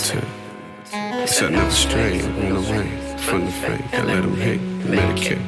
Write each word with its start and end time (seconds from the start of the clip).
said 0.00 1.54
I 1.54 1.56
never 1.56 1.70
stray, 1.70 2.20
run 2.20 2.56
away 2.56 3.16
from 3.18 3.44
the 3.44 3.52
fake. 3.52 3.84
I 3.92 4.02
let 4.02 4.22
them 4.22 4.36
hate, 4.36 4.60
medicate. 4.84 5.40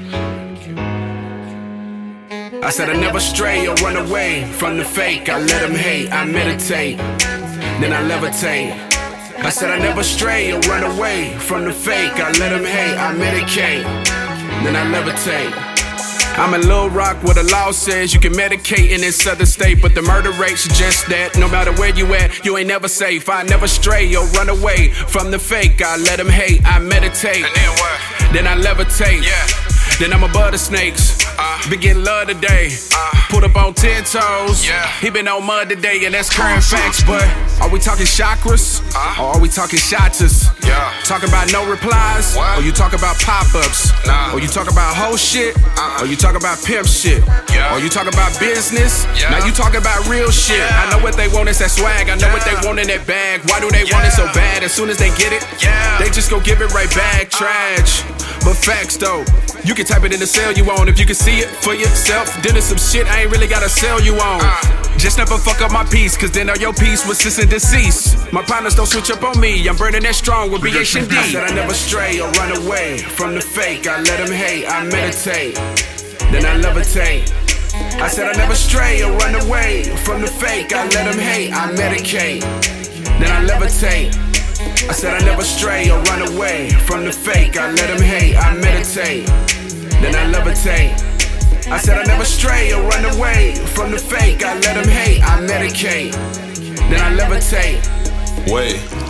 I 2.63 2.71
said 2.71 2.91
I 2.91 2.95
never 2.95 3.19
stray 3.19 3.67
or 3.67 3.75
run 3.77 3.97
away 3.97 4.45
from 4.53 4.77
the 4.79 4.85
fake. 4.85 5.29
I 5.29 5.39
let 5.39 5.63
them 5.63 5.75
hate, 5.75 6.13
I 6.13 6.25
meditate, 6.25 6.99
then 6.99 7.93
I 7.93 8.03
levitate. 8.09 8.73
I 9.45 9.51
said 9.51 9.71
I 9.71 9.79
never 9.79 10.03
stray 10.03 10.53
or 10.53 10.61
run 10.61 10.85
away 10.85 11.37
from 11.39 11.65
the 11.65 11.73
fake. 11.73 12.21
I 12.21 12.31
let 12.33 12.51
them 12.51 12.65
hate, 12.65 12.97
I 12.97 13.15
medicate, 13.15 13.85
then 14.65 14.77
I 14.77 14.85
levitate. 14.95 15.53
I'm 16.35 16.55
in 16.55 16.63
Little 16.63 16.89
Rock 16.91 17.23
where 17.23 17.35
the 17.35 17.45
law 17.45 17.71
says 17.71 18.13
you 18.15 18.21
can 18.21 18.33
medicate 18.33 18.91
in 18.91 19.01
this 19.01 19.27
other 19.27 19.47
state, 19.47 19.81
but 19.81 19.95
the 19.95 20.03
murder 20.03 20.33
rate 20.33 20.59
suggests 20.59 21.05
that 21.09 21.37
no 21.39 21.49
matter 21.49 21.73
where 21.75 21.95
you 21.95 22.13
at, 22.15 22.45
you 22.45 22.57
ain't 22.57 22.69
never 22.69 22.89
safe. 22.89 23.29
I 23.29 23.43
never 23.43 23.69
stray 23.69 24.15
or 24.17 24.25
run 24.29 24.49
away 24.49 24.91
from 24.91 25.31
the 25.31 25.39
fake. 25.39 25.81
I 25.83 25.97
let 25.99 26.17
them 26.17 26.29
hate, 26.29 26.61
I 26.65 26.79
meditate. 26.79 27.45
And 27.45 27.55
then 27.55 27.71
what? 27.79 28.01
Then 28.33 28.47
I 28.47 28.57
levitate. 28.57 29.23
Yeah. 29.23 29.47
Then 29.99 30.13
I'm 30.13 30.23
above 30.25 30.53
the 30.53 30.59
snakes. 30.59 31.19
Uh, 31.39 31.71
Begin 31.71 32.03
love 32.03 32.29
today. 32.29 32.71
Uh, 32.95 33.11
Put 33.29 33.45
up 33.45 33.57
on 33.57 33.75
10 33.75 34.05
toes. 34.05 34.67
Yeah. 34.67 34.87
He 35.01 35.11
been 35.11 35.29
on 35.29 35.45
mud 35.47 35.69
today, 35.69 36.05
and 36.07 36.15
that's 36.15 36.31
current 36.31 36.63
facts. 36.65 37.03
But 37.05 37.23
are 37.61 37.69
we 37.71 37.79
talking 37.79 38.07
chakras? 38.07 38.81
Uh, 38.97 39.23
or 39.23 39.37
are 39.37 39.41
we 39.41 39.49
talking 39.49 39.79
shotas? 39.79 40.49
Yeah. 40.73 40.89
Talking 41.05 41.29
about 41.29 41.53
no 41.53 41.69
replies? 41.69 42.33
What? 42.35 42.59
Or 42.59 42.63
you 42.65 42.73
talk 42.73 42.97
about 42.97 43.21
pop 43.21 43.45
ups? 43.55 43.93
Nah. 44.07 44.33
Or 44.33 44.41
you 44.41 44.49
talk 44.49 44.73
about 44.73 44.97
whole 44.97 45.17
shit? 45.21 45.53
Uh-uh. 45.77 46.01
Or 46.01 46.07
you 46.07 46.17
talk 46.17 46.35
about 46.35 46.57
pimp 46.65 46.89
shit? 46.89 47.21
Yeah. 47.53 47.77
Or 47.77 47.79
you 47.79 47.91
talk 47.93 48.09
about 48.09 48.33
business? 48.41 49.05
Yeah. 49.13 49.37
Now 49.37 49.45
you 49.45 49.53
talk 49.53 49.75
about 49.77 50.09
real 50.09 50.31
shit. 50.33 50.57
Yeah. 50.59 50.81
I 50.81 50.91
know 50.91 51.05
what 51.05 51.15
they 51.17 51.29
want 51.29 51.49
is 51.53 51.59
that 51.61 51.71
swag. 51.71 52.09
I 52.09 52.17
know 52.17 52.33
what 52.33 52.45
they 52.49 52.57
want 52.67 52.81
in 52.81 52.89
that 52.89 53.07
bag. 53.07 53.45
Why 53.53 53.61
do 53.61 53.69
they 53.69 53.85
want 53.93 54.09
it 54.09 54.17
so 54.17 54.25
bad? 54.33 54.65
As 54.65 54.73
soon 54.73 54.89
as 54.89 54.97
they 54.97 55.13
get 55.21 55.33
it, 55.37 55.45
they 56.01 56.09
just 56.09 56.31
go 56.31 56.41
give 56.41 56.63
it 56.65 56.73
right 56.73 56.91
back. 56.97 57.29
Trash. 57.29 58.03
But 58.41 58.57
facts 58.57 58.97
though, 58.97 59.25
you 59.65 59.75
can 59.75 59.85
type 59.85 60.05
it 60.05 60.13
in 60.13 60.21
the 60.21 60.27
cell 60.27 60.53
you 60.53 60.65
on. 60.73 60.89
If 60.89 60.99
you 60.99 61.07
can 61.07 61.15
see 61.15 61.39
it 61.45 61.49
for 61.63 61.75
yourself, 61.75 62.27
then 62.43 62.57
it's 62.57 62.67
some 62.67 62.79
shit 62.79 63.07
I 63.07 63.23
ain't 63.23 63.31
really 63.31 63.47
gotta 63.47 63.69
sell 63.69 64.01
you 64.01 64.15
on. 64.17 64.41
Uh. 64.43 64.82
Just 64.99 65.19
never 65.19 65.37
fuck 65.37 65.61
up 65.61 65.73
my 65.73 65.85
piece, 65.85 66.17
cause 66.17 66.31
then 66.31 66.49
all 66.49 66.57
your 66.57 66.73
piece 66.73 67.07
was 67.07 67.19
sis 67.19 67.39
and 67.39 67.51
deceased. 67.51 68.33
My 68.33 68.43
partners 68.43 68.75
don't 68.75 68.87
switch 68.87 69.11
up 69.11 69.23
on 69.23 69.39
me, 69.41 69.69
I'm 69.69 69.77
burning 69.77 70.03
that 70.03 70.15
strong 70.15 70.51
with 70.51 70.63
BHD. 70.63 71.11
I 71.11 71.27
said 71.27 71.51
I 71.51 71.55
never 71.55 71.75
stray 71.75 72.21
or 72.21 72.31
run 72.33 72.57
away 72.65 72.99
from 72.99 73.35
the 73.35 73.41
fake. 73.41 73.87
I 73.87 74.01
let 74.03 74.19
them 74.25 74.33
hate, 74.35 74.67
I 74.67 74.85
meditate, 74.85 75.55
then 76.31 76.47
I 76.47 76.61
levitate. 76.61 77.33
I 78.01 78.09
said 78.09 78.29
I 78.29 78.37
never 78.37 78.55
stray 78.55 79.03
or 79.03 79.13
run 79.19 79.35
away 79.35 79.85
from 80.05 80.21
the 80.21 80.29
fake. 80.29 80.73
I 80.73 80.85
let 80.89 81.11
them 81.11 81.19
hate, 81.19 81.53
I 81.53 81.73
medicate, 81.73 82.43
then 83.19 83.31
I 83.31 83.45
levitate. 83.45 84.15
I 84.89 84.93
said 84.93 85.15
I 85.15 85.25
never 85.25 85.43
stray 85.43 85.91
or 85.91 86.01
run 86.03 86.35
away 86.35 86.71
from 86.87 87.05
the 87.05 87.13
fake. 87.13 87.57
I 87.57 87.71
let 87.73 87.89
them 87.89 88.03
hate, 88.03 88.37
I 88.37 88.55
meditate, 88.55 89.27
then 90.01 90.15
I 90.15 90.33
levitate. 90.33 91.12
I 91.73 91.79
said 91.79 91.97
I 91.97 92.05
never 92.05 92.27
stray 92.27 92.71
or 92.75 92.83
run 92.83 93.07
away 93.17 93.55
from 93.55 93.93
the 93.93 93.97
fake. 93.97 94.45
I 94.45 94.53
let 94.59 94.75
them 94.75 94.87
hate, 94.87 95.23
I 95.23 95.41
medicate, 95.41 96.13
then 96.91 97.01
I 97.01 97.17
levitate. 97.17 97.81
Wait. 98.53 99.02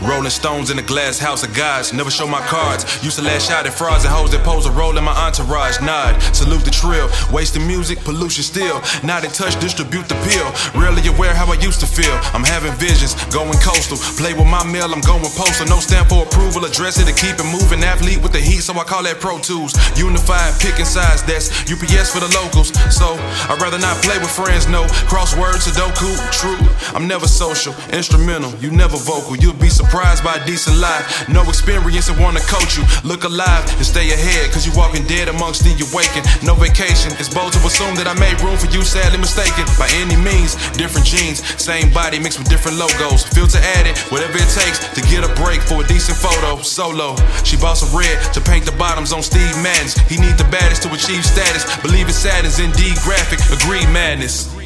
Rolling 0.00 0.30
stones 0.30 0.70
in 0.70 0.78
a 0.78 0.82
glass 0.82 1.18
house 1.18 1.42
of 1.42 1.54
gods. 1.56 1.92
Never 1.92 2.10
show 2.10 2.26
my 2.26 2.40
cards. 2.46 2.86
Used 3.02 3.18
to 3.18 3.24
lash 3.24 3.50
out 3.50 3.66
at 3.66 3.74
frauds 3.74 4.04
and 4.04 4.14
hoes 4.14 4.30
that 4.30 4.44
pose 4.46 4.64
a 4.64 4.70
role 4.70 4.96
in 4.96 5.02
my 5.02 5.12
entourage. 5.26 5.80
Nod, 5.82 6.14
salute 6.30 6.62
the 6.62 6.70
trill. 6.70 7.10
Wasting 7.34 7.66
music, 7.66 7.98
pollution 8.06 8.44
still. 8.44 8.80
Not 9.02 9.24
in 9.24 9.30
touch, 9.30 9.58
distribute 9.58 10.06
the 10.06 10.14
pill. 10.22 10.46
Rarely 10.78 11.02
aware 11.08 11.34
how 11.34 11.50
I 11.50 11.58
used 11.58 11.80
to 11.80 11.86
feel. 11.86 12.14
I'm 12.30 12.46
having 12.46 12.72
visions, 12.78 13.18
going 13.34 13.58
coastal. 13.58 13.98
Play 14.14 14.34
with 14.34 14.46
my 14.46 14.62
mail, 14.62 14.94
I'm 14.94 15.02
going 15.02 15.26
postal. 15.34 15.66
No 15.66 15.82
stamp 15.82 16.14
for 16.14 16.22
approval, 16.22 16.64
address 16.64 17.02
it 17.02 17.10
to 17.10 17.14
keep 17.18 17.34
it 17.34 17.48
moving. 17.50 17.82
Athlete 17.82 18.22
with 18.22 18.30
the 18.30 18.40
heat, 18.40 18.62
so 18.62 18.78
I 18.78 18.84
call 18.84 19.02
that 19.02 19.18
Pro 19.18 19.42
Tools. 19.42 19.74
Unified, 19.98 20.54
picking 20.62 20.86
size, 20.86 21.26
that's 21.26 21.50
UPS 21.66 22.14
for 22.14 22.22
the 22.22 22.30
locals. 22.38 22.70
So 22.94 23.18
I'd 23.50 23.58
rather 23.58 23.82
not 23.82 23.98
play 24.06 24.18
with 24.22 24.30
friends, 24.30 24.70
no. 24.70 24.86
Crossword, 25.10 25.58
Sudoku, 25.58 26.14
true. 26.30 26.62
I'm 26.94 27.08
never 27.10 27.26
social, 27.26 27.74
instrumental, 27.90 28.54
you 28.62 28.70
never 28.70 28.96
vocal. 28.96 29.34
You'll 29.34 29.58
be 29.58 29.66
surprised 29.66 29.87
by 29.88 30.36
a 30.36 30.44
decent 30.44 30.76
lie. 30.76 31.00
No 31.28 31.42
experience 31.48 32.08
and 32.08 32.18
wanna 32.20 32.40
coach 32.40 32.76
you. 32.76 32.84
Look 33.04 33.24
alive 33.24 33.64
and 33.76 33.86
stay 33.86 34.10
ahead, 34.12 34.52
cause 34.52 34.66
you 34.66 34.72
walking 34.76 35.04
dead 35.06 35.28
amongst 35.28 35.64
the 35.64 35.72
awakened. 35.72 36.26
No 36.44 36.54
vacation, 36.54 37.12
it's 37.18 37.32
bold 37.32 37.52
to 37.54 37.60
assume 37.64 37.96
that 37.96 38.06
I 38.06 38.14
made 38.20 38.40
room 38.44 38.56
for 38.58 38.68
you, 38.68 38.82
sadly 38.82 39.18
mistaken. 39.18 39.64
By 39.78 39.88
any 39.96 40.16
means, 40.16 40.56
different 40.76 41.06
genes, 41.06 41.40
same 41.56 41.92
body 41.92 42.18
mixed 42.18 42.38
with 42.38 42.48
different 42.48 42.76
logos. 42.76 43.24
Filter 43.24 43.58
added, 43.80 43.96
whatever 44.12 44.36
it 44.36 44.50
takes 44.52 44.78
to 44.92 45.00
get 45.08 45.24
a 45.24 45.32
break 45.40 45.62
for 45.62 45.80
a 45.80 45.86
decent 45.86 46.18
photo. 46.18 46.60
Solo, 46.60 47.16
she 47.44 47.56
bought 47.56 47.78
some 47.78 47.92
red 47.96 48.16
to 48.34 48.40
paint 48.40 48.66
the 48.66 48.76
bottoms 48.76 49.12
on 49.12 49.22
Steve 49.22 49.56
Madden's. 49.64 49.96
He 50.10 50.20
need 50.20 50.36
the 50.36 50.48
baddest 50.52 50.82
to 50.84 50.92
achieve 50.92 51.24
status. 51.24 51.64
Believe 51.80 52.08
it 52.08 52.18
saddens, 52.18 52.58
indeed 52.58 52.96
graphic, 53.00 53.40
agree 53.48 53.86
madness. 53.88 54.57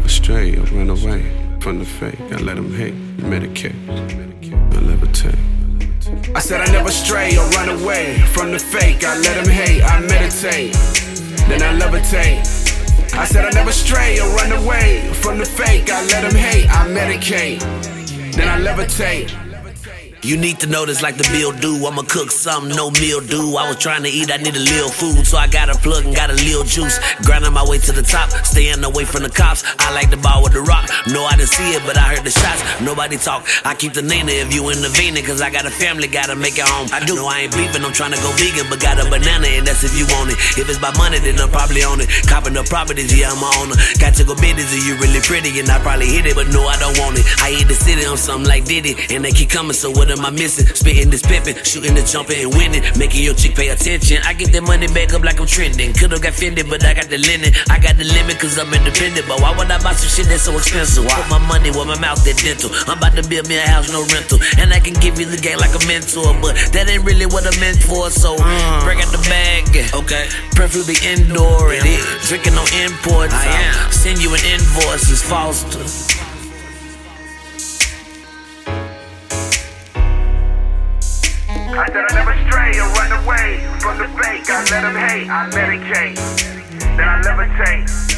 Never 0.00 0.08
stray 0.08 0.56
or 0.56 0.62
run 0.72 0.88
away 0.88 1.22
from 1.60 1.78
the 1.78 1.84
fake. 1.84 2.18
I 2.32 2.38
let 2.38 2.56
them 2.56 2.72
hate, 2.72 2.94
medicate, 3.18 3.76
I 4.72 4.80
levitate. 4.80 5.36
I 6.34 6.40
said 6.40 6.62
I 6.62 6.72
never 6.72 6.90
stray 6.90 7.36
or 7.36 7.46
run 7.50 7.68
away 7.68 8.18
from 8.32 8.50
the 8.50 8.58
fake. 8.58 9.04
I 9.04 9.18
let 9.18 9.44
them 9.44 9.52
hate, 9.52 9.82
I 9.82 10.00
meditate, 10.00 10.72
then 11.48 11.60
I 11.60 11.78
levitate. 11.78 12.40
I 13.12 13.26
said 13.26 13.44
I 13.44 13.50
never 13.50 13.72
stray 13.72 14.18
or 14.20 14.28
run 14.36 14.52
away 14.52 15.12
from 15.12 15.36
the 15.36 15.44
fake. 15.44 15.90
I 15.90 16.02
let 16.06 16.22
them 16.22 16.34
hate, 16.34 16.66
I 16.70 16.88
medicate, 16.88 17.60
then 18.32 18.48
I 18.48 18.58
levitate. 18.58 19.49
You 20.22 20.36
need 20.36 20.60
to 20.60 20.66
know 20.66 20.84
this 20.84 21.00
like 21.00 21.16
the 21.16 21.24
bill 21.32 21.52
do. 21.52 21.80
I'ma 21.86 22.02
cook 22.04 22.30
something, 22.30 22.76
no 22.76 22.90
meal 23.00 23.20
do. 23.24 23.56
I 23.56 23.68
was 23.68 23.78
trying 23.80 24.02
to 24.04 24.10
eat, 24.10 24.28
I 24.30 24.36
need 24.36 24.52
a 24.52 24.60
little 24.60 24.92
food. 24.92 25.24
So 25.26 25.38
I 25.38 25.48
got 25.48 25.72
a 25.72 25.76
plug 25.80 26.04
and 26.04 26.14
got 26.14 26.28
a 26.28 26.36
little 26.36 26.64
juice. 26.64 27.00
Grinding 27.24 27.52
my 27.56 27.64
way 27.64 27.78
to 27.78 27.92
the 27.92 28.02
top, 28.02 28.28
staying 28.44 28.84
away 28.84 29.08
from 29.08 29.22
the 29.22 29.30
cops. 29.30 29.64
I 29.80 29.94
like 29.96 30.10
the 30.10 30.20
ball 30.20 30.42
with 30.44 30.52
the 30.52 30.60
rock. 30.60 30.92
No, 31.08 31.24
I 31.24 31.40
didn't 31.40 31.48
see 31.48 31.72
it, 31.72 31.80
but 31.88 31.96
I 31.96 32.12
heard 32.12 32.24
the 32.24 32.30
shots. 32.30 32.60
Nobody 32.84 33.16
talk. 33.16 33.48
I 33.64 33.74
keep 33.74 33.94
the 33.94 34.02
Nina 34.02 34.32
if 34.44 34.52
you 34.52 34.68
in 34.68 34.82
the 34.84 34.92
vein, 34.92 35.16
cause 35.24 35.40
I 35.40 35.48
got 35.48 35.64
a 35.64 35.70
family, 35.70 36.06
gotta 36.06 36.36
make 36.36 36.60
it 36.60 36.68
home. 36.68 36.88
I 36.92 37.00
do. 37.00 37.16
No, 37.16 37.26
I 37.26 37.48
ain't 37.48 37.56
beefing, 37.56 37.80
I'm 37.80 37.92
trying 37.92 38.12
to 38.12 38.20
go 38.20 38.28
vegan, 38.36 38.68
but 38.68 38.80
got 38.80 39.00
a 39.00 39.08
banana, 39.08 39.48
and 39.48 39.66
that's 39.66 39.84
if 39.84 39.96
you 39.96 40.04
want 40.12 40.36
it. 40.36 40.36
If 40.60 40.68
it's 40.68 40.78
by 40.78 40.92
money, 41.00 41.18
then 41.18 41.40
I'm 41.40 41.48
probably 41.48 41.80
on 41.82 42.00
it. 42.00 42.12
Copping 42.28 42.52
the 42.52 42.62
properties, 42.68 43.08
yeah, 43.16 43.32
I'm 43.32 43.40
a 43.40 43.48
owner. 43.64 43.76
Got 43.96 44.20
to 44.20 44.24
go 44.24 44.36
busy, 44.36 44.84
you 44.84 45.00
really 45.00 45.24
pretty, 45.24 45.48
and 45.60 45.68
I 45.68 45.80
probably 45.80 46.12
hit 46.12 46.26
it, 46.28 46.36
but 46.36 46.52
no, 46.52 46.68
I 46.68 46.76
don't 46.76 46.96
want 47.00 47.16
it. 47.16 47.24
I 47.40 47.56
hit 47.56 47.68
the 47.72 47.74
city, 47.74 48.04
I'm 48.04 48.20
something 48.20 48.44
like 48.46 48.68
Diddy, 48.68 48.94
and 49.08 49.24
they 49.24 49.32
keep 49.32 49.48
coming, 49.48 49.72
so 49.72 49.90
what 49.90 50.09
am 50.10 50.24
I 50.26 50.30
missing? 50.30 50.66
Spitting 50.66 51.10
this 51.10 51.22
pippin', 51.22 51.56
shooting 51.64 51.94
the 51.94 52.02
jumping 52.02 52.42
and 52.42 52.52
winning, 52.54 52.82
making 52.98 53.22
your 53.22 53.34
chick 53.34 53.54
pay 53.54 53.68
attention. 53.68 54.18
I 54.24 54.34
get 54.34 54.52
that 54.52 54.62
money 54.62 54.86
back 54.88 55.14
up 55.14 55.22
like 55.22 55.40
I'm 55.40 55.46
trending. 55.46 55.92
Could've 55.94 56.20
got 56.20 56.34
fended, 56.34 56.68
but 56.68 56.84
I 56.84 56.94
got 56.94 57.08
the 57.08 57.18
linen. 57.18 57.52
I 57.70 57.78
got 57.78 57.96
the 57.96 58.04
limit 58.04 58.38
cause 58.38 58.58
I'm 58.58 58.72
independent. 58.72 59.26
But 59.26 59.40
why 59.40 59.56
would 59.56 59.70
I 59.70 59.78
buy 59.82 59.92
some 59.94 60.10
shit 60.10 60.26
that's 60.26 60.44
so 60.44 60.56
expensive? 60.56 61.04
Why? 61.04 61.14
Put 61.22 61.30
my 61.30 61.42
money 61.46 61.70
where 61.70 61.86
my 61.86 61.98
mouth 61.98 62.22
that 62.24 62.36
dental. 62.42 62.70
I'm 62.90 62.98
about 62.98 63.14
to 63.16 63.24
build 63.26 63.48
me 63.48 63.56
a 63.56 63.66
house, 63.66 63.92
no 63.92 64.02
rental. 64.10 64.38
And 64.58 64.72
I 64.72 64.80
can 64.80 64.94
give 64.98 65.18
you 65.18 65.26
the 65.26 65.38
game 65.38 65.58
like 65.58 65.74
a 65.76 65.82
mentor, 65.86 66.34
but 66.42 66.56
that 66.74 66.88
ain't 66.90 67.04
really 67.04 67.26
what 67.26 67.46
I'm 67.46 67.58
meant 67.60 67.78
for. 67.78 68.10
So 68.10 68.36
mm. 68.36 68.82
break 68.84 68.98
out 68.98 69.12
the 69.12 69.22
bag, 69.30 69.70
okay? 69.94 70.26
Preferably 70.56 70.98
indoor 71.04 71.72
and 71.72 71.86
it. 71.86 72.02
Drinking 72.26 72.54
on 72.54 72.68
imports. 72.82 73.34
I 73.34 73.46
am. 73.46 73.92
Send 73.92 74.22
you 74.22 74.34
an 74.34 74.42
invoice, 74.44 75.10
it's 75.10 75.22
Fosta. 75.22 76.29
I 81.80 81.86
said 81.86 82.04
I 82.10 82.14
never 82.14 82.36
stray 82.46 82.78
or 82.78 82.92
run 82.92 83.24
away 83.24 83.64
from 83.80 83.96
the 83.96 84.04
fake. 84.20 84.44
I 84.50 84.60
let 84.68 84.82
them 84.82 84.94
hate, 84.94 85.30
I 85.30 85.48
medicate, 85.48 86.16
then 86.98 87.08
I 87.08 87.22
levitate. 87.22 88.09